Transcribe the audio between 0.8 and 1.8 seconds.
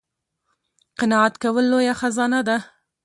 قناعت کول